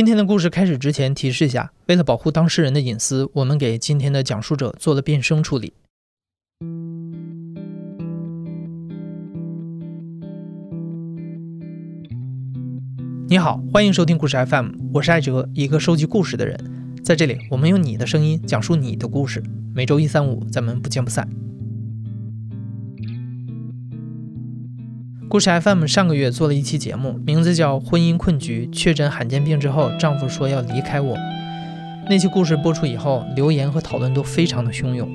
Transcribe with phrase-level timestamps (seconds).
[0.00, 5.74] 今天的故事开始之前，提示一下：为了保护当事人的隐私，我们给今天的讲述者做了变声处理。
[13.28, 16.58] 你好，欢迎收听故事 FM，我是艾哲，一个收集故事的人。
[17.04, 19.42] 在这里，我们用你的声音讲述你的故事。
[19.74, 21.28] 每周一、三、五，咱们不见不散。
[25.30, 28.68] 故事 FM 上个月做了一期节目，名字叫《婚姻困局》。
[28.76, 31.16] 确诊罕见病之后，丈夫说要离开我。
[32.08, 35.08] 那期故事播出以后，留言和讨论都非常的汹涌。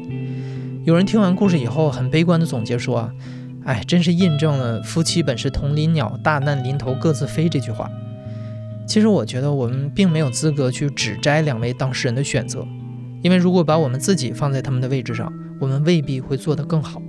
[0.85, 3.13] 有人听完故事以后，很悲观的总结说：“啊，
[3.65, 7.91] 哎，真是印证了‘夫妻本是同林鸟，大难临头各自飞’这句话。”
[8.87, 12.65] 其实，我觉得我们并没有资格去指摘两位当事人的选择，
[13.21, 17.01] 因为如果把我们自己放在他们的位置上，我们未必会做得更好。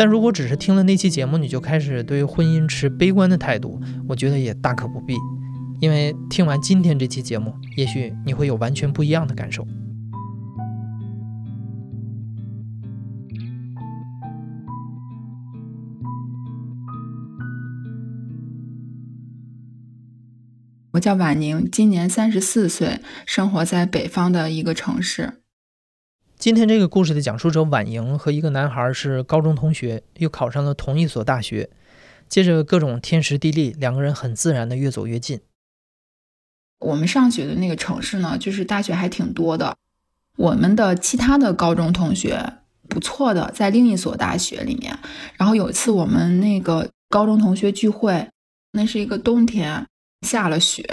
[0.00, 3.78] 但如果只是听了那期节目，你就开始对婚姻持悲观的态度，
[4.08, 5.14] 我觉得也大可不必。
[5.78, 9.66] 因为听完今天这期节目，也许你会有完全不一样的感受。
[20.92, 25.34] 我叫婉宁，今年三十四岁，生活在北方的一个城市。
[26.40, 31.68] 今天这个故事的讲述者婉莹和一个男孩是高中同学，又考上了同一所大学。
[32.30, 35.40] 借着各种天时地利，两个人很自然的越走越近。
[36.78, 39.76] 我们上学的那个城市呢，就是大学还挺多的。
[40.36, 42.54] 我们的其他的高中同学
[42.88, 44.98] 不错的，在另一所大学里面。
[45.36, 48.30] 然后有一次我们那个高中同学聚会，
[48.72, 49.86] 那是一个冬天。
[50.26, 50.84] 下了雪，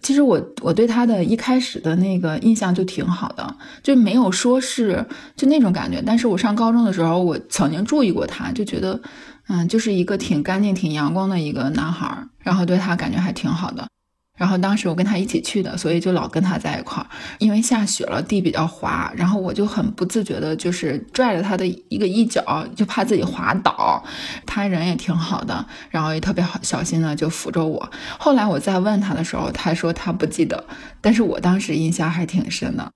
[0.00, 5.04] 其实我我对他的一开始的那个印象就挺好的，就没有说是
[5.36, 6.00] 就那种感觉。
[6.04, 9.00] 但是我上高中的时候，我曾经注意过他，就觉得，
[9.48, 13.86] 嗯，就是一个挺干净、挺阳光的一个男孩，然后对他感觉还挺好的。
[14.40, 17.06] 然后当时我跟他一起去的，所以就老跟他在一块儿。
[17.38, 24.02] 因为下雪了，地比较滑，然后我就很不自觉的，就是拽着他的一个衣角，就怕自己滑倒。
[24.46, 27.90] 他人也挺好的，然后也特别好小心的就扶着我。
[28.18, 30.64] 后来我再问他的时候，他说他不记得，
[31.02, 32.90] 但是我当时印象还挺深的。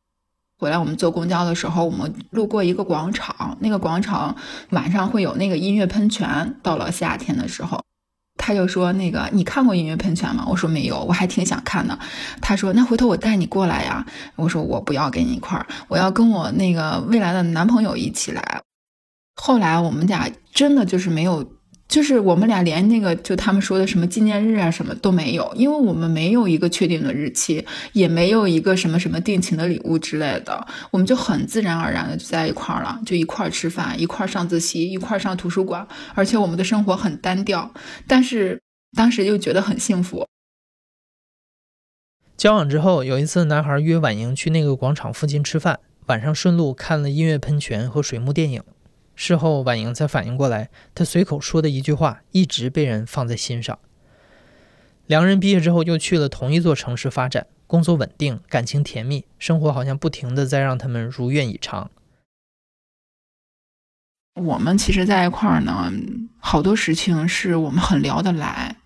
[0.59, 4.35] 回来我们坐公交的时候，我们路过一个广场，那个广场
[4.71, 7.83] 晚上会有那个音乐喷泉，到了夏天的时候。
[8.47, 11.99] 他就说：“那个，你看过音乐喷泉吗？”我说：“没有，我还挺想看的。”
[12.43, 14.05] 他说：“那回头我带你过来呀。”
[14.37, 18.61] 我说：“我不要跟你一块儿，我要跟我那个未来的男朋友一起来。”
[19.35, 21.54] 后来我们俩真的就是没有。
[21.95, 37.73] 就是我们俩连那个就他们说的什么纪念日啊什么都没有，因为我们没有一个确定的日期，也没有一个什么什么定情的礼物之类的，我们就很自然而然的就在一块儿了，就一块儿吃饭，一块儿上自习，一块儿上图书馆，而且我们的生活很单调，
[38.09, 38.61] 但是
[38.97, 40.27] 当时又觉得很幸福。
[42.37, 48.65] 交往之后，有一次男孩约婉莹去那个广场附近吃饭，晚上顺路看了音乐喷泉和水幕电影。
[49.15, 53.79] 事后，婉莹才反应过来，她随口说的一句话一直被人放在心上。
[55.07, 61.91] 两人毕业之后又去了同一座城市发展，工作稳定，感情甜蜜，生活好像不停的在让他们如愿以偿。
[64.35, 65.93] 我们其实在一块儿呢，
[66.39, 68.77] 好多事情是我们很聊得来。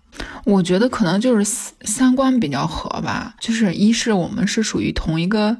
[0.45, 5.57] 我觉得可能就是三观比较合吧，就是一是我们是属于同一个。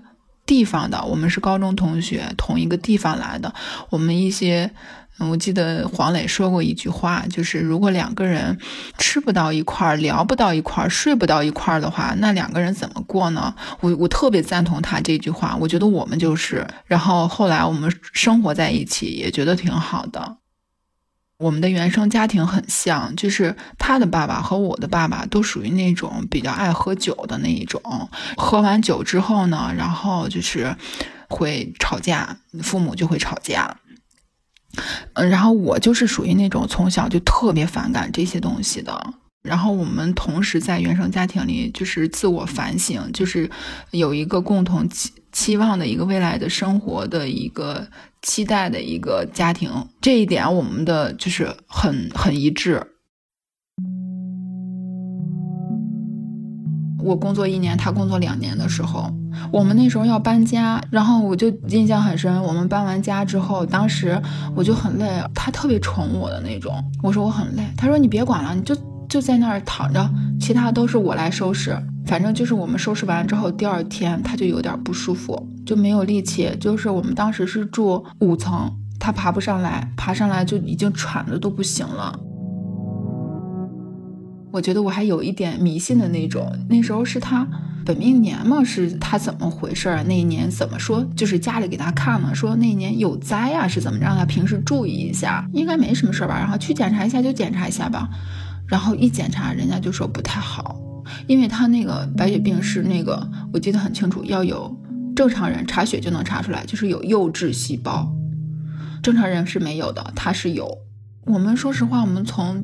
[0.50, 3.54] 地方的，我们是高中同学，同一个地方来的。
[3.92, 4.72] 我们一些，
[5.20, 8.58] 我记得黄磊说过一句话，就是如果两个人
[8.98, 13.54] 吃不到一块儿，聊不到一块儿，睡不到一块儿的话，那两个人怎么过呢？
[13.82, 16.66] 我我特别赞同他这句话，我觉得我们就是。
[16.86, 20.38] 然后后来我们生活在一起，也觉得挺好的。
[21.40, 27.82] 我们的原生家庭很像，就是他的爸爸和我的爸爸都属于那种比较爱喝酒的那一种。
[28.36, 30.76] 喝完酒之后呢，然后就是
[31.30, 33.74] 会吵架，父母就会吵架。
[35.14, 39.14] 嗯，然后我就是属于那种从小就特别反感这些东西的。
[39.42, 43.50] 然后我们同时在原生家庭里就是自我反省，就是
[43.92, 44.86] 有一个共同
[45.40, 47.88] 期望的一个未来的生活的一个。
[48.22, 49.72] 期待的一个家庭，
[50.02, 52.86] 这一点我们的就是很很一致。
[57.02, 59.10] 我工作一年，他工作两年的时候，
[59.54, 62.44] 我们那时候要搬家，然后我就印象很深。
[62.44, 64.22] 我们搬完家之后，当时
[64.54, 66.84] 我就很累，他特别宠我的那种。
[67.02, 68.76] 我说我很累，他说你别管了，你就
[69.10, 70.10] 就在那儿躺着，
[70.40, 71.76] 其他都是我来收拾。
[72.06, 76.50] 反正就是我们收拾完之后，第二天他就有点不舒服，就没有力气。
[76.60, 82.20] 就是我们当时是住五层，他爬不上来，爬上来就已经喘的都不行了。
[84.52, 87.48] 我觉得我还有一点迷信的那种，那时候是他
[87.86, 90.04] 本命年嘛，是他怎么回事啊？
[90.08, 91.06] 那一年怎么说？
[91.16, 95.48] 就是家里给他看了，说那一年有灾啊，是怎么让他平时注意一下？
[95.54, 96.36] 应该没什么事吧？
[96.40, 98.10] 然后去检查一下就检查一下吧。
[98.70, 100.80] 然后一检查，人家就说不太好，
[101.28, 104.74] 因为他那个白血病是那个，我记得很清楚，要有
[105.16, 108.10] 正常人查血就能查出来，就是有幼稚细胞，
[109.02, 110.78] 正常人是没有的，他是有。
[111.26, 112.64] 我们说实话，我们从。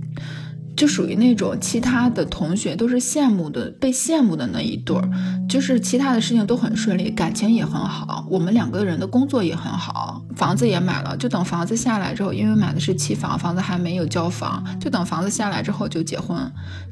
[0.76, 5.10] 就属于那种其他的同学都是羡慕的，被羡慕的那一对儿，
[5.48, 16.38] 就是其他的事情都很顺利，感情也很好，我们两个人的工作也很好，房子也买了，就等房子下来之后，因为买的是期房，房子还没有交房，就等房子下来之后就结婚，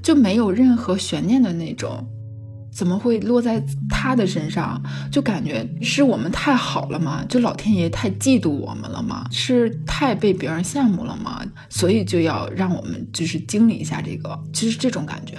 [0.01, 2.07] 就没有任何悬念的那种。
[2.73, 4.81] 怎么会落在他的身上？
[5.11, 7.23] 就感觉是我们太好了吗？
[7.29, 9.27] 就老天爷太嫉妒我们了吗？
[9.31, 11.43] 是太被别人羡慕了吗？
[11.69, 15.37] 所以就要让我们就是经历一下这个，其实这种感觉。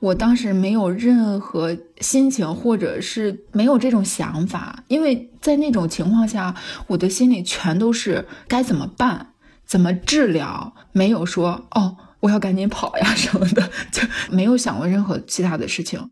[0.00, 6.54] 我当时没有任何心情，或者是没有这种想法，因为在那种情况下，
[6.86, 9.34] 我的心里全都是该怎么办，
[9.66, 11.96] 怎么治疗，没有说哦。
[12.20, 16.10] 我要赶紧跑呀什么的， 就没有想过任何其他的事情。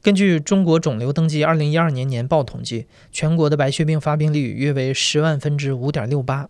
[0.00, 6.48] 根据中国肿瘤登记二零一二年年报统计，全国的白血病发病率约为十万分之五点六八。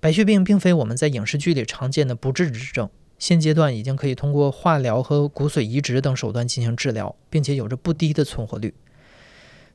[0.00, 2.88] 白血病并非我们在影视剧里常见的不治之症，
[3.18, 8.74] 现阶段已经可以通过化疗和骨髓移植等手段进行治疗，并且有着不低的存活率。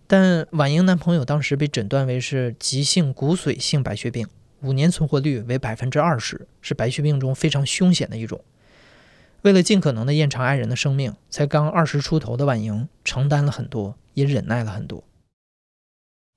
[0.08, 4.28] 但婉莹男朋友当时被诊断为是急性骨髓性白血病。
[4.62, 8.42] 五年存活率为百分之二十，是白血病中非常凶险的一种。
[9.42, 15.04] 为了尽可能的延长爱人的生命，才刚二十出头的婉莹承担了很多，也忍耐了很多。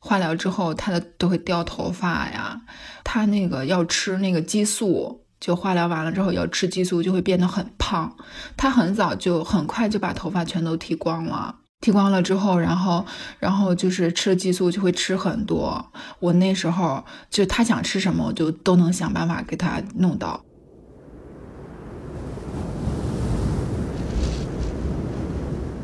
[0.00, 2.62] 化疗之后，她的都会掉头发呀，
[3.04, 8.16] 她那个要吃那个激素，就化疗完了之后要吃激素，就会变得很胖。
[8.56, 11.60] 她很早就很快就把头发全都剃光了。
[11.84, 13.04] 剃光了之后，然后，
[13.38, 15.84] 然后就是吃了激素就会吃很多。
[16.18, 20.42] 我那时候就他想吃什么，我就都能想办法给他弄到。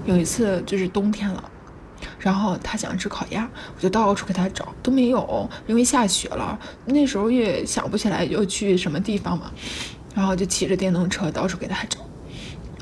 [0.07, 1.45] 有一次就是冬天了，
[2.19, 3.47] 然后他想吃烤鸭，
[3.77, 6.59] 我就到处给他找，都没有，因为下雪了。
[6.87, 9.53] 那时候也想不起来要去什么地方嘛，
[10.15, 12.01] 然后就骑着电动车到处给他找。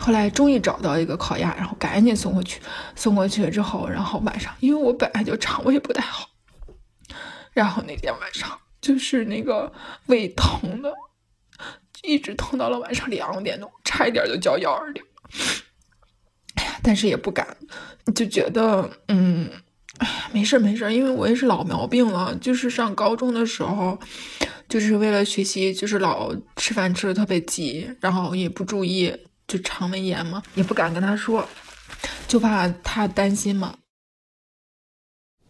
[0.08, 2.62] 后来终于找到一个烤鸭，然后赶紧送过去。
[2.96, 6.30] 送过去了之后，然后晚上，因为我本来就肠胃不太好，
[7.52, 9.70] 然后那天晚上就是那个
[10.06, 10.90] 胃疼的，
[12.02, 15.04] 一直疼到了晚上两点钟，差一点就叫幺二零。
[16.54, 17.46] 哎呀，但是也不敢，
[18.14, 19.50] 就觉得嗯，
[19.98, 23.98] 哎呀，没事没事，因为我也是老毛病了，就是上高中的时候，
[24.70, 29.14] 就是为了学习，就是老吃饭吃的特别急，然后也不注意。
[29.48, 31.48] 就肠胃炎嘛，也不敢跟他说，
[32.28, 33.78] 就怕他担心嘛。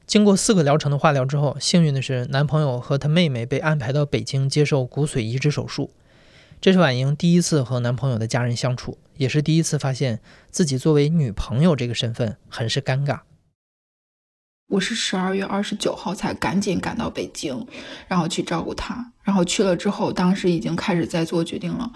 [0.06, 5.93] 经过四个疗程的化疗之后，幸运的是，男朋友和他妹妹被安排到北京接受骨髓移植手术。
[6.61, 13.21] 这是婉莹第一次和男朋友的家人相处，也是第一次发现自己作为女朋友这个身份很是尴尬。
[14.69, 17.67] 我是十二月二十九号才赶紧赶到北京，
[18.06, 19.12] 然后去照顾他。
[19.23, 21.93] 然后去了之后，当时已经开始在做决定了。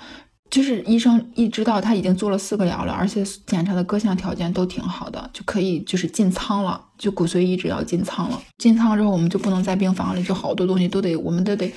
[0.52, 8.38] 就是医生一知道他已经做了四个疗了，而且检查的各项条件都挺好的，就可以就是进仓了，就骨髓移植要进仓了。
[8.58, 11.72] 进仓之后，我们就不能在病房里，就好多东西都得，我们都得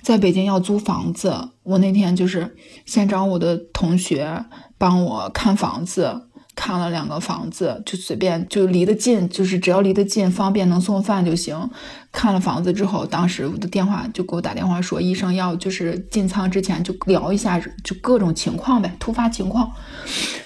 [0.00, 1.50] 在北京要租房子。
[1.64, 2.56] 我那天就是
[2.86, 4.44] 先找我的同学
[4.78, 6.28] 帮我看房子。
[6.54, 11.68] 看了两个房子，就随便就离得近，就是只要离得近，方便能送饭就行。
[12.12, 19.70] 看了房子之后，当时我的电话就给我打电话说，医生要就是进仓之前就聊一下，就各种情况呗，突发情况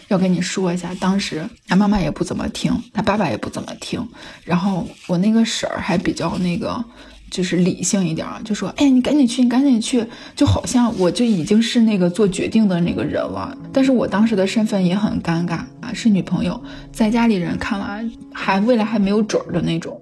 [0.09, 0.95] 要跟你说一下。
[0.95, 4.09] 当时他妈妈也不怎么听，他爸爸也不怎么听，
[4.45, 6.85] 然后我那个婶儿还比较那个。
[7.31, 10.05] 就是理性一点，就说：“哎，你赶紧去，你赶紧去。”
[10.35, 13.57] 就好像我就已经是那个做决定的那个人了。
[13.73, 16.61] 但是我当时的身份也很尴尬啊，是女朋友，
[16.93, 20.01] 在家里人看来还未来还没有准儿的那种。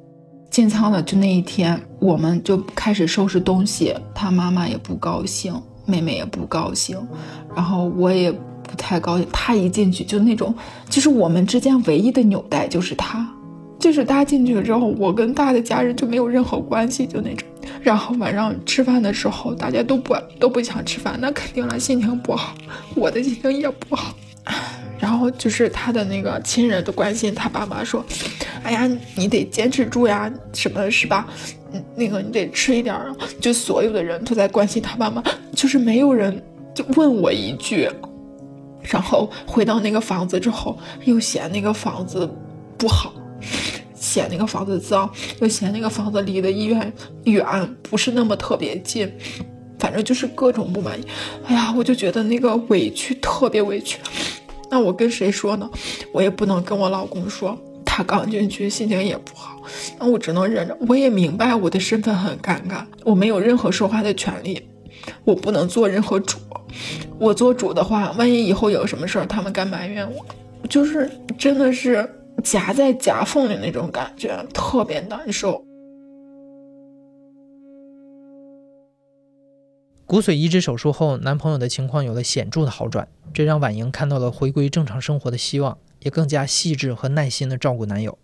[0.51, 3.95] 进仓了，就那一天，我们就开始收拾东西。
[4.15, 5.55] 他妈妈也不高兴，
[5.85, 6.97] 妹妹也不高兴，
[7.55, 9.27] 然后我也不太高兴。
[9.33, 10.55] 他一进去就那种，
[10.89, 13.29] 就是我们之间唯一的纽带就是他。
[13.87, 17.47] 就是他进去了之后，我跟他的家人就没有任何关系，就那种。
[17.81, 22.53] 然后晚上吃饭的时候，大家都不都不想吃饭，那肯定了，心情不好，
[22.97, 24.13] 我的心情也不好。
[24.99, 28.05] 然后就是他的那个亲人都关心他爸妈，说
[28.65, 31.25] ：“哎呀，你得坚持住呀，什么是吧？
[31.95, 33.01] 那个你得吃一点。”
[33.41, 35.23] 就所有的人都在关心他爸妈，
[35.55, 36.43] 就是没有人
[36.75, 37.89] 就问我一句。
[38.83, 42.29] 然后回到那个房子之后，又嫌那个房子
[42.77, 43.13] 不好，
[44.17, 46.91] 嫌那个房子脏，又嫌那个房子离的医院
[47.25, 47.45] 远，
[47.83, 49.13] 不是那么特别近，
[49.79, 51.05] 反正就是各种不满意。
[51.45, 53.99] 哎呀，我就觉得那个委屈，特别委屈。
[54.71, 55.69] 那我跟谁说呢？
[56.15, 59.61] 我也不能跟我老公说，他刚进去，心情也不好。
[59.99, 60.75] 那我只能忍着。
[60.89, 64.67] 我也明白我的身份很尴尬，我没有任何说话的权利，
[65.25, 66.39] 我不能做任何主。
[67.19, 70.25] 我做主的话，万一以后有什么事儿，他们该埋怨我，
[70.71, 72.11] 就是真的是
[72.43, 75.65] 夹在夹缝里那种感觉，特别难受。
[80.07, 88.17] 骨髓移植手术后，男朋友的情况有了显著的好转，这让婉莹看到了回归正常生活的希望，也更加细致和耐心的照顾男友。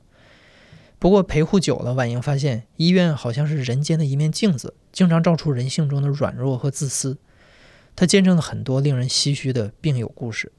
[1.01, 7.19] 不过陪护久了，婉莹发现医院好像是人间的一面镜子，经常照出人性中的软弱和自私。
[7.97, 10.53] 她见证了很多令人唏嘘的病友故事。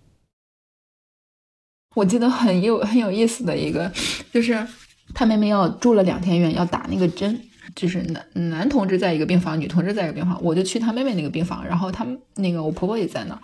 [1.94, 3.92] 我记得很有很有意思的一个，
[4.32, 4.66] 就是
[5.14, 7.40] 他妹妹要住了两天院，要打那个针。
[7.76, 13.40] 就是男男同志在一个病房，女同志在一个病房，我就去他妹妹那个病房，然后他那个我婆婆也在那。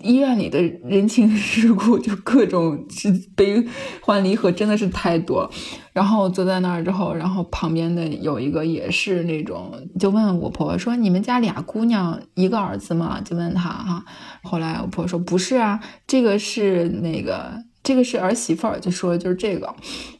[0.00, 3.66] 医院里的人情世故就各种是悲
[4.00, 5.50] 欢离合，真的是太多。
[5.92, 14.04] 然后坐在那儿之后，然后旁边的有一个也是那种，就问我婆婆说：“你们家俩姑娘一个儿子吗？”就问他哈。
[14.42, 19.72] 后来我婆婆说：“不是啊，这个是那个，这个是儿媳妇儿。”就说就是这个。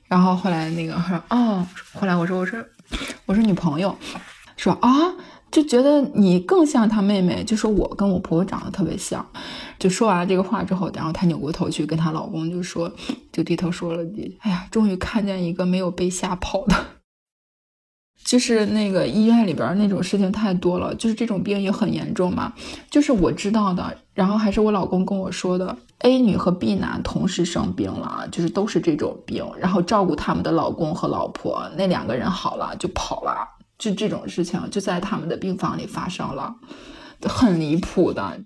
[0.06, 2.64] 然后后来那个说：“哦。”后来我说：“我说。”
[3.26, 3.96] 我说女朋友
[4.56, 4.90] 说啊，
[5.50, 9.26] 就觉得你更像她妹妹，就说我跟我婆婆长得特别像。
[9.78, 12.92] 就说完这个话之后，然后她扭过头去跟她老公就说，
[13.32, 16.76] 就低头说了句：“哎呀，终于看见一个没有被吓跑的。”
[18.24, 22.52] 就是那个医院里边那种事情太多了，就是这种病也很严重嘛。
[22.90, 33.46] 就是我知道的，然后还是我老公跟我说的，A 女和 B 男同时生病了，就是都是这种病，然后照顾他们的老公和老婆，那两个人好了就跑了，
[33.78, 36.54] 就这种事情就在他们的病房里发生了，
[37.28, 38.40] 很离谱的。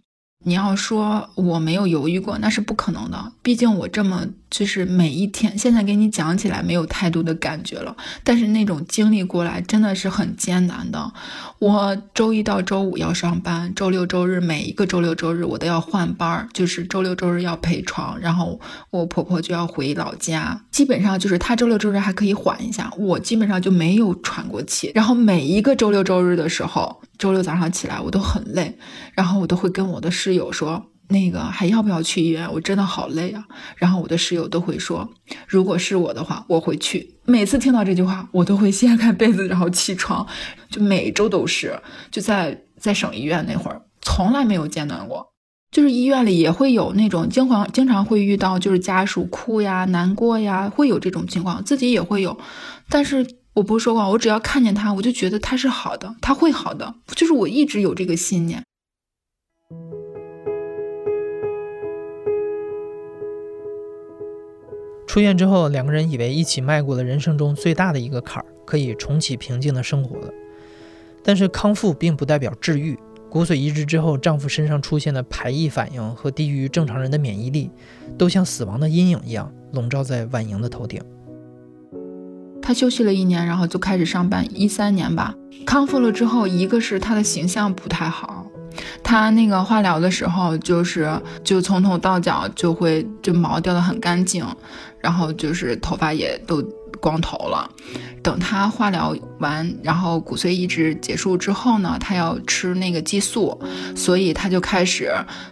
[0.44, 3.32] 你要说我没有犹豫过，那是不可能的。
[3.42, 7.96] 毕竟我这么就是每一天，现在给你讲起来没有太多的感觉了。
[8.22, 11.12] 但是那种经历过来真的是很艰难的。
[11.58, 20.64] 我周一到周五要上班，周六周日每一个周六周日我都要换班儿，就是周六周日要陪床，然后我婆婆就要回老家。
[20.70, 24.92] 基本上就是她周六周日还可以缓一下，我基本上就没有喘过气。
[24.94, 27.02] 然后每一个周六周日的时候。
[27.18, 28.78] 周六早上起来我都很累，
[29.12, 32.52] 然后我都会跟我的室室友说，那个还要不要去医院？
[32.52, 33.42] 我真的好累啊。
[33.76, 35.08] 然后我的室友都会说，
[35.46, 37.14] 如果是我的话，我会去。
[37.24, 40.26] 每次听到这句话，我都会掀开被子然后起床，
[40.70, 41.80] 就每周都是。
[42.10, 45.26] 就在在省医院那会儿，从来没有间断过。
[45.70, 52.38] 就是医院里也会有那种经常经常会遇到，就是家属哭呀、难过呀，会有这种情况，自己也会有，
[52.90, 53.26] 但是。
[53.54, 58.62] 我不是说过，我只要看见他，我就觉得他是好的，他会好的，就是我一直有这个信念。
[65.08, 70.30] 出院之后，两个人以为一起迈过了人生中最大的一个坎儿，可以重启平静的生活了。
[71.24, 72.96] 但是康复并不代表治愈。
[73.30, 77.70] 骨髓移植之后，丈夫身上出现的排异反应和低于正常人的免疫力，
[78.18, 81.00] 都像死亡的阴影一样笼罩在婉莹的头顶。
[82.60, 84.46] 她休息了一年，然后就开始上班。
[84.54, 85.34] 一三年吧，
[85.64, 88.37] 康复了之后，一个是她的形象不太好，
[89.02, 91.10] 他那个化疗的时候，就是
[91.42, 94.44] 就从头到脚就会就毛掉的很干净，
[95.00, 96.62] 然后就是头发也都
[97.00, 97.70] 光头了。
[98.22, 103.58] 等他化疗完，然后骨髓移植结束之后呢，他要吃那个激素，
[103.96, 105.10] 所以他就开始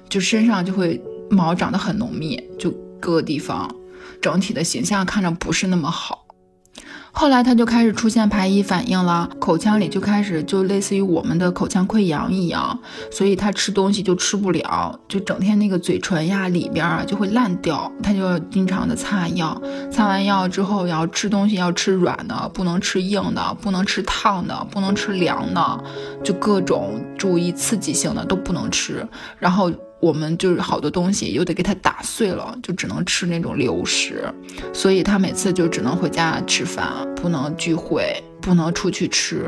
[0.08, 1.00] 就身上就会
[1.30, 3.72] 毛长得很浓密，就各个地方，
[4.20, 6.25] 整体的形象看着不是那么好。
[7.18, 12.78] 后来他就开始出现排异反应了，口腔里就开始就类似于我们的口腔溃疡一样，
[13.10, 19.58] 所以他吃东西就吃不了，就整天那个嘴唇呀里边啊就会烂掉，他就要经常的擦药，
[19.90, 25.84] 擦完药之后要吃东西要吃软的，不能吃硬的，不能吃烫的，不能吃凉的，
[26.22, 29.08] 就各种注意刺激性的都不能吃，
[29.38, 29.72] 然后。
[30.00, 34.32] 我们就是好多东西又得给他打碎了，就只能吃那种流食，
[34.72, 39.46] 所以他每次就只能回家吃饭，不能聚会，不能出去吃，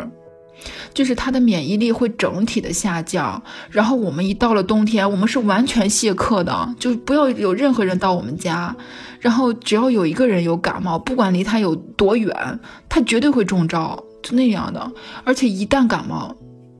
[0.95, 3.40] 就是他的免疫力会整体的下降。
[3.71, 8.75] 然后我们一到了冬天，我们是完全谢客的，就不要有任何人到我们家。
[9.21, 14.90] 然后只要有一个人有感冒，不管离他有多远，他绝对会中招，就那样的。
[15.25, 16.35] 而且一旦感冒，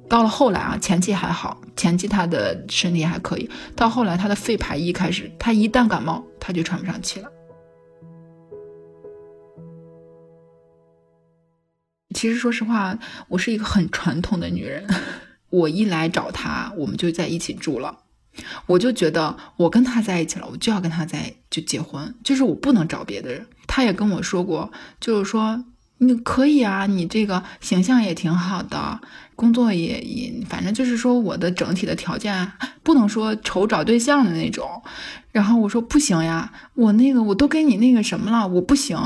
[0.09, 7.31] 到了后来啊，前期还好，前期他的身体还可以，到后来他的肺排一开始，他一旦感冒他就喘不上气了。
[12.15, 12.99] 其实说实话，
[13.29, 14.87] 我是一个很传统的女人，
[15.51, 17.99] 我一来找他，我们就在一起住了。
[18.67, 23.47] 我就觉得我跟他在一起了，我就要跟他在就结婚，就是我不能找别的人。
[23.67, 25.65] 他也跟我说过，就是说
[25.99, 29.01] 你可以啊，你这个形象也挺好的，
[29.39, 32.51] 工作也也，反正就是说我的整体的条件
[32.83, 34.69] 不能说愁找对象的那种。
[35.31, 38.99] 然后我说不行呀，我那个我都给你那个什么了，我不行。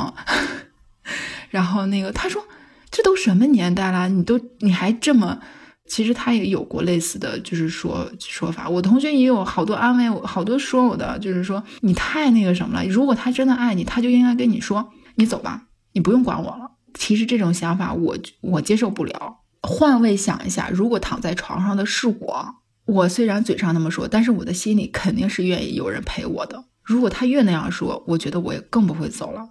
[1.51, 2.43] 然后那个他说
[2.91, 5.39] 这都什么年代了，你都你还这么。
[5.87, 12.89] 其实他也有过类似的就是说说法，我同学也有好多安慰我，好多说我的，就是说你太那个什么了。
[12.89, 16.71] 如果他真的爱你，他就应该跟你说，你走吧，你不用管我了。
[16.95, 19.42] 其实这种想法我我接受不了。
[19.63, 22.55] 换位想一下，如果躺在床上的是我，
[22.85, 26.65] 我虽然嘴上那么说，但是我的心里肯定是愿意有人陪我的。
[26.83, 29.51] 如果他越那样说，我觉得我也更不会走了。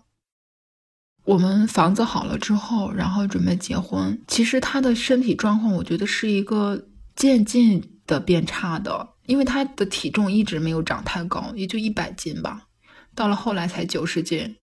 [1.24, 4.22] 我们房子好了之后，然后准备结婚。
[4.27, 12.68] 其实他的身体状况，我觉得是一个渐进的变差的，因为他的体重一直没有长太高，也就一百斤吧，
[13.15, 14.58] 到了后来才九十斤。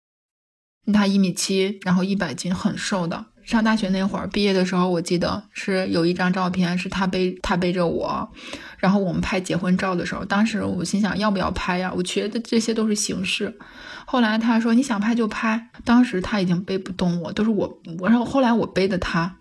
[0.93, 3.27] 他一米七，然后一百斤，很瘦的。
[3.45, 8.29] 上大学那会儿，毕业的时候，我记得是有一张照片，是他背他背着我，
[8.79, 11.93] 然后我们拍结婚照的时候，当时我心想要不要拍呀？
[11.95, 13.57] 我觉得这些都是形式。
[14.07, 19.37] 后来他说你想拍就拍，当时他已经背不动我，都是我，然后后来我背的他，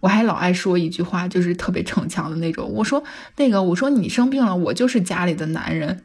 [0.00, 2.70] 我还老爱说一句话，就是特别逞强的那种。
[2.72, 3.02] 我说
[3.36, 6.04] 那个，我说你生病了，我就是家里的男人，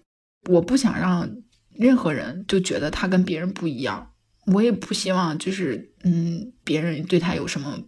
[0.49, 1.29] 我不想让
[1.73, 4.09] 任何人就觉得他跟别人不一样。
[4.45, 7.79] 我也不希望，就是嗯，别人对他有什么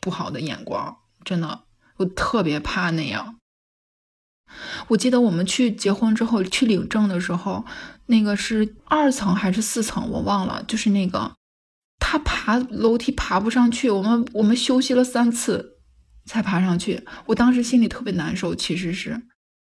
[0.00, 1.64] 不好的眼光，真的，
[1.98, 3.36] 我特别怕那样。
[4.88, 7.64] 我记得我们去结婚之后去领证的时候，
[8.06, 10.64] 那个是二层还是四层，我忘了。
[10.66, 11.34] 就是那个
[11.98, 15.78] 他爬楼梯爬不上去，我们我们休息了三次
[16.24, 17.04] 才爬上去。
[17.26, 18.54] 我当时心里特别难受。
[18.54, 19.22] 其实是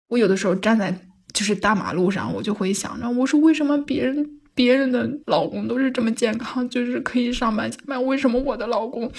[0.08, 4.38] 我有的时候站在就是大马路上，我就会想着，我说为什么别人。
[4.54, 9.10] 别人的老公都是这么健康，就是可以上班下班，为什么我的老公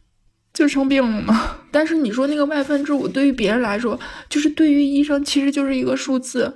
[0.52, 1.56] 就生病了呢？
[1.70, 6.54] 但是你说那个外分之五对于别人来说，就是对于医生其实就是一个数字，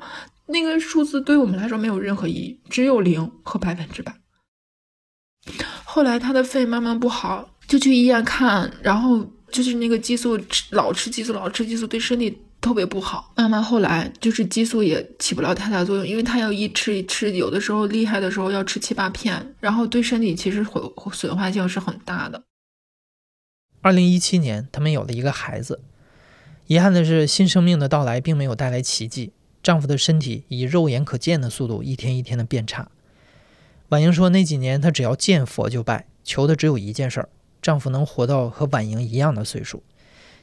[0.48, 4.14] 那个数字对我们来说没有任何意义，只有零和百分之百。
[5.84, 10.38] 后来他的肺慢慢不好，就去医院看，然后就是那个激素
[10.70, 12.36] 老吃激素，老吃激素对身体。
[12.66, 22.42] 特别不好，慢慢后来就是激素也起不了太大作用，因为他要一吃一吃，有的时候厉害的时候要吃七八片，然后对身体其实毁损坏性是很大的。
[23.82, 25.80] 二零一七年，他们有了一个孩子，
[26.66, 32.88] 遗憾的是，新生命的到来并没有带来奇迹，丈夫的身体以肉眼可见的速度一天一天的变差。
[33.90, 37.28] 婉莹说，那几年她只要见佛就拜，求的只有一件事儿，
[37.62, 39.84] 丈夫能活到和婉莹一样的岁数。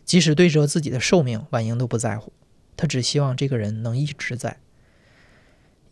[0.06, 2.34] 即使对着自己的寿命，婉莹都不在乎，
[2.76, 4.60] 她只希望这个人能一直在。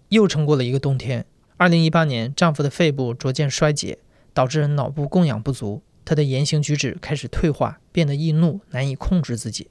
[0.10, 1.26] 又撑过了一个冬天。
[1.58, 4.00] 二零一八年，丈夫的肺部逐渐衰竭，
[4.34, 9.70] 导致脑部供氧不足，他的言行举止开始退化，变得易怒，难以控制自己。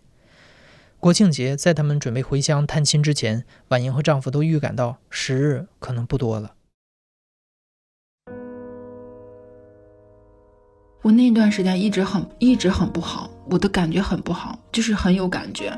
[0.98, 6.54] 国庆节，在他们准备回乡探亲之前，婉莹和丈夫都预感到时日可能不多了。
[11.02, 15.72] 我那段时间一直很一直很不好，我的感觉很不好，就是很有感觉，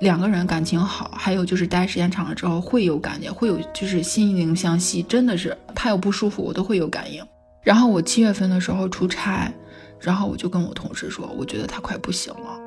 [0.00, 7.22] 两个人感情好，还有就是待时间长了之后会有感觉，会有就是心灵相惜，真的是他有不舒服我都会有感应。
[7.62, 9.52] 然后我七月份的时候出差，
[10.00, 12.58] 然后我就跟我同事说，我觉得他快不行了。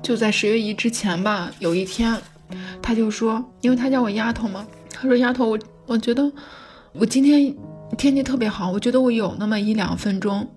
[0.00, 2.16] 就在十月一之前吧，有一天，
[2.80, 6.30] 他就说，因为他叫我丫头嘛，他说丫头，我我觉得
[6.92, 7.52] 我今天
[7.98, 10.48] 天气特别好，我觉得我有那么一两分钟。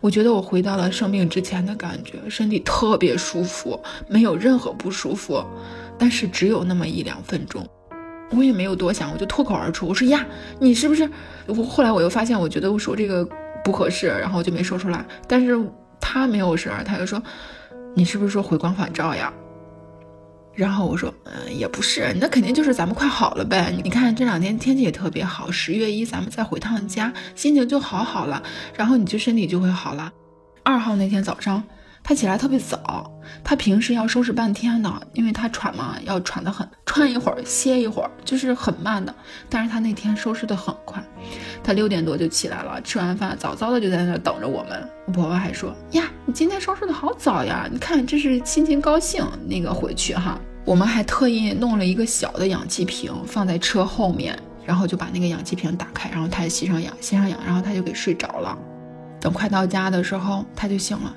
[0.00, 5.44] 我觉得我回到了生病之前的感觉，身体特别舒服，没有任何不舒服，
[5.98, 7.66] 但是只有那么一两分钟，
[8.30, 10.26] 我也没有多想，我就脱口而出，我说呀，
[10.58, 11.08] 你是不是？
[11.46, 13.26] 我后来我又发现，我觉得我说这个
[13.64, 15.04] 不合适，然后我就没说出来。
[15.26, 15.58] 但是
[16.00, 17.22] 他没有事儿，他就说，
[17.94, 19.32] 你是不是说回光返照呀？
[20.56, 23.70] 然后我说，嗯，也不是，那肯定就是咱们快好了呗。
[23.84, 28.42] 你看这两天天气也特别好，十月一咱们再回趟家，心情就好好了，
[28.74, 30.10] 然后你就身体就会好了。
[30.62, 31.62] 二号那天早上，
[32.08, 33.10] 他起来特别早，
[33.42, 39.12] 他平时要收拾半天的，因为他喘嘛，要喘得很，喘一会儿歇一会儿，就是很慢的。
[39.50, 41.02] 但是他那天收拾的很快，
[41.64, 44.88] 她六点多就起来了，吃完饭早早的就在那等着我们。
[45.08, 50.38] 我婆婆还说呀，你今天收拾的好早呀，你看这是心情高兴那个回去哈。
[50.64, 58.56] 我们还特意弄了一个小的氧气瓶放在车后面，然后就把那个氧气瓶打开，然后她吸上氧，吸上氧，然后她就给睡着了。
[59.20, 61.12] 等快到家的时候，她就醒了。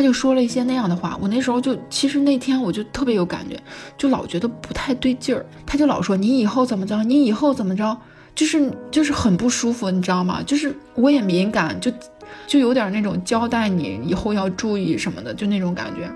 [0.00, 3.60] 他就说了一些那样的话，我那时候就其实那天我就特别有感觉，
[3.98, 5.44] 就老觉得不太对劲儿。
[5.66, 7.94] 他就老说你以后怎么着，你以后怎么着，
[8.34, 10.42] 就是就是很不舒服，你知道吗？
[10.46, 11.92] 就是我也敏感，就
[12.46, 16.10] 就有点那种交代你以后要注意什么的，就那种感觉。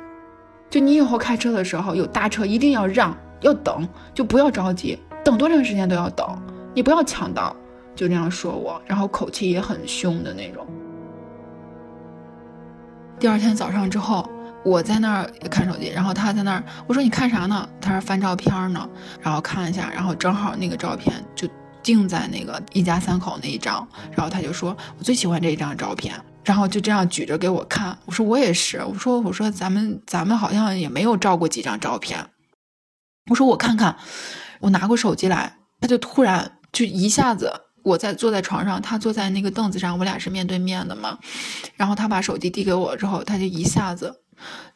[0.71, 6.27] 就你以后开车的时候有大车一定要让，要等，就不要着急，等多长时间都要等，
[6.73, 7.55] 你不要抢道，
[7.95, 10.67] 就这样说我，然后口气也很凶的那种。
[13.25, 14.29] 第二天早上之后，
[14.67, 17.67] 我在那儿看手机，然后他在那儿，我说你看啥呢？
[17.81, 18.87] 他说翻照片呢，
[19.19, 21.49] 然后看一下，然后正好那个照片就
[21.83, 27.97] 定在那个一家三口那一张，然后他就说我最喜欢这一张照片，然后就这样举着给我看。
[28.05, 32.27] 我说我也是，我说我说咱们咱们好像也没有照过几张照片。
[33.31, 33.97] 我说我看看，
[34.61, 37.51] 我拿过手机来，他就突然就一下子。
[37.85, 41.17] 我在坐在床上，他坐在那个凳子上，我俩是面对面的嘛。
[41.77, 44.23] 然后他把手机递给我之后，他就一下子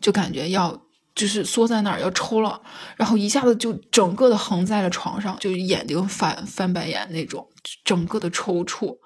[0.01, 0.81] 就感觉要
[1.15, 2.61] 就是缩在那儿要抽了，
[2.97, 7.49] 然后一下子就整个的横在了床上，就眼睛翻翻白眼那种，
[7.83, 8.97] 整个的抽搐。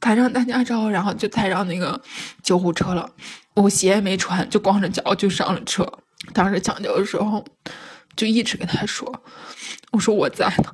[0.00, 2.00] 抬上担架之后，然后就抬上那个
[2.42, 3.10] 救护车了。
[3.54, 5.84] 我鞋也没穿，就光着脚就上了车。
[6.32, 7.44] 当时抢救的时候，
[8.14, 9.22] 就一直跟他说
[9.90, 10.72] ：“我说我在呢。”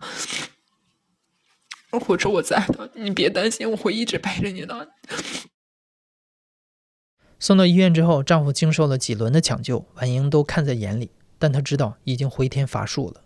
[1.98, 4.88] 或者我在的，你别担心，我会一直陪着你的。
[7.38, 13.20] 送到医院之后，丈夫经受了几轮的抢救，婉莹都看在眼里，但她知道已经回天乏术了。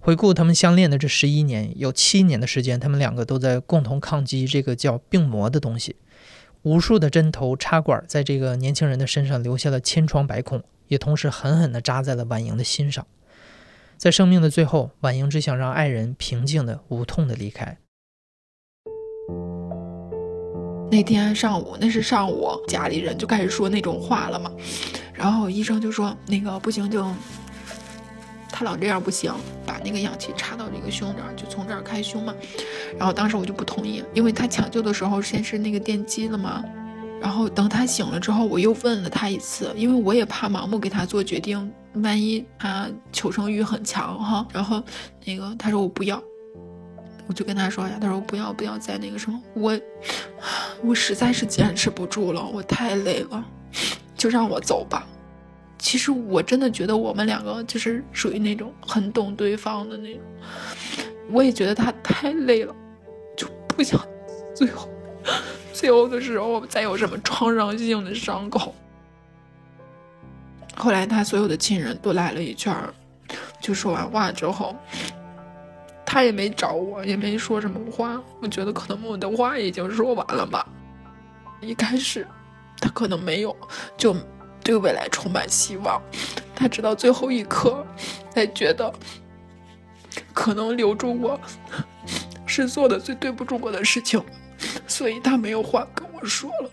[0.00, 5.96] 回顾他们相恋的这十一年，有七年的时间，他们两个都在共同抗击这个叫病魔的东西。
[6.62, 13.06] 无数的针头插管在这个年轻人的身上留下了千疮百孔，也同时狠狠地扎在了婉莹的心上。
[13.98, 17.78] 在生命的最后，婉莹只想让爱人平静的、无痛的离开。
[20.88, 24.52] 那天上午，那是上午，家里人就开始说那种话了嘛。
[25.12, 27.04] 然后医生就说：“那个不行，就
[28.52, 29.34] 他老这样不行，
[29.66, 32.32] 把那个氧气插到这个胸这儿，就从这儿开胸嘛。”
[32.96, 36.64] 然后当时我就不同意，因为他抢救的时候先是那个电击了嘛。
[37.20, 44.46] 然后等他醒了之后，我又问了他一次，因为我也怕盲目给他做决定，万一他求生欲很强哈。
[44.52, 44.82] 然后
[45.24, 46.22] 那个他说我不要，
[47.26, 49.78] 我就跟他说呀，他说不要不要再那个什么，我
[50.82, 53.44] 我实在是坚持不住了，我太累了，
[54.16, 55.06] 就让我走吧。
[55.78, 60.22] 其实我真的觉得我们两个就是属于那种很懂对方的那种，
[61.30, 62.74] 我也觉得他太累了，
[63.36, 64.00] 就不想
[64.54, 64.88] 最后。
[65.78, 68.74] 最后的时候再有什么创伤性的伤口。
[70.74, 72.92] 后来他所有的亲人都来了一圈儿
[73.60, 74.74] 就说完话之后，
[76.04, 78.20] 他也没找我，也没说什么话。
[78.42, 80.66] 我觉得可能我的话已经说完了吧。
[81.60, 82.26] 一开始
[82.80, 83.56] 他可能没有，
[83.96, 84.16] 就
[84.64, 86.02] 对未来充满希望。
[86.56, 87.86] 他直到最后一刻
[88.30, 88.92] 才觉得，
[90.34, 91.40] 可能留住我
[92.46, 94.20] 是做的最对不住我的事情。
[94.98, 96.70] 所以他没有话跟我说了。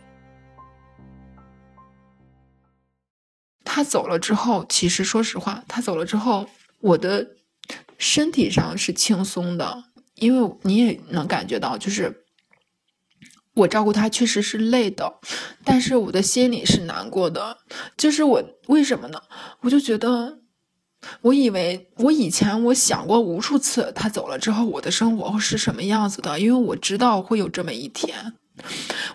[3.64, 7.36] 他走了之后，其实说实话，他走了之后，我的
[8.00, 9.84] 身体上是轻松的，
[10.16, 12.26] 因为你也能感觉到，就是
[13.54, 15.20] 我照顾他确实是累的，
[15.64, 17.60] 但是我的心里是难过的。
[17.96, 19.22] 就是我为什么呢？
[19.60, 20.40] 我就觉得。
[21.22, 28.34] 我以为我以前我想过无数次，他走了之后我的生活会是什么样子的，因为我知道会有这么一天，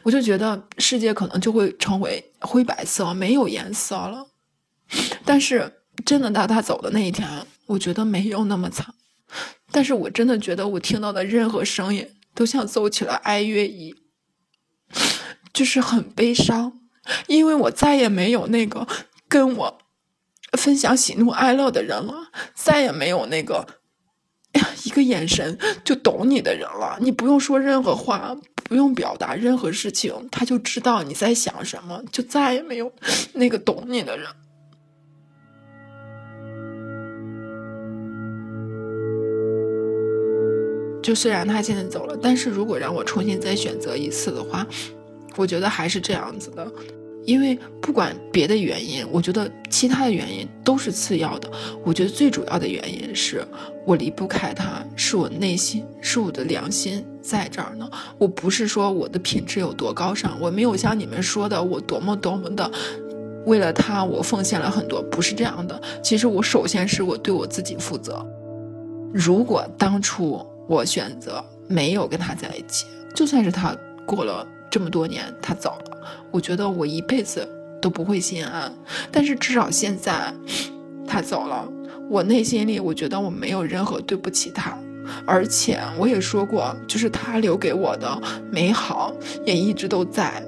[0.03, 4.27] 我就觉得世界可能就会成为灰白色，没有颜色了。
[5.25, 7.29] 但是真的到他走的那一天，
[7.67, 8.95] 我觉得没有那么惨。
[9.71, 13.95] 但是我真的觉得我听到的任何声音都像奏起了哀乐一，
[15.53, 16.81] 就是很悲伤，
[17.27, 18.87] 因为我再也没有那个
[19.29, 19.80] 跟我。
[20.59, 22.15] 分享喜怒哀乐的人了，
[22.55, 23.67] 再也没有那个，
[24.85, 26.99] 一个眼神就懂你的人了。
[27.01, 32.03] 你不用说任何话，不用表达任何事情，他就知道你在想什么。
[32.11, 32.93] 就再也没有
[33.35, 34.27] 那个懂你的人。
[41.03, 44.67] 就虽然他现在走了，但是如果让我重新再选择一次的话，
[45.37, 46.71] 我觉得还是这样子的。
[47.25, 51.51] 因为不管别的原因，我觉得其他的原因都是次要的。
[51.85, 53.47] 我觉得最主要的原因是
[53.87, 57.89] 我离不开他，是我内心，是我的良心在这儿呢。
[58.19, 62.71] 我不是说我的品质有多高尚，我没有像你们说的我多么多么的
[63.47, 65.81] 为了他我奉献了很多，不是这样的。
[66.03, 68.25] 其实我首先是我对我自己负责。
[69.13, 74.47] 如果当初我选择没有跟他在一起，就算是他过了。
[74.73, 75.90] 这么多年，他走了，
[76.31, 77.49] 我觉得我一辈子
[77.81, 78.73] 都不会心安。
[79.11, 80.33] 但是至少现在，
[81.07, 81.69] 他走了，
[82.09, 84.77] 我内心里我觉得我没有任何对不起他。
[85.27, 88.21] 而且我也说过，就是他留给我的
[88.51, 89.13] 美好
[89.45, 90.43] 也一直都在。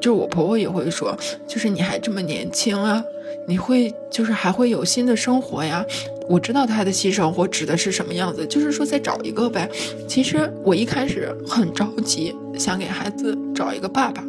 [0.00, 3.02] 就我婆婆也会说，就是你还这么年轻啊，
[3.46, 5.84] 你会就是还会有新的生活呀。
[6.28, 9.68] 我知道他的新生活指的是什么样子，就是说再找一个呗。
[10.08, 14.22] 其实我一开始很着急，想给孩子找一个爸爸，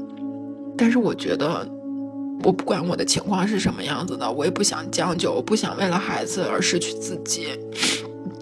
[0.81, 1.63] 但是我觉得，
[2.41, 7.49] 我不管我的情况是什么样子的，我也不想将就，我不想为了孩子而失去自己。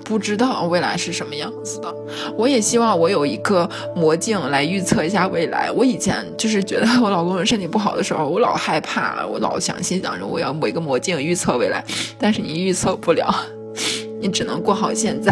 [0.05, 1.95] 不知道未来是什么样子的，
[2.37, 5.69] 我也希望我有一个魔镜来预测一下未来。
[5.69, 11.83] 我以前就是觉得我老公身体不好的时候，我老害怕，我老想心想着我要摸一个魔镜预测未来，
[12.17, 13.35] 但是你预测不了，
[14.21, 15.31] 你只能过好现在。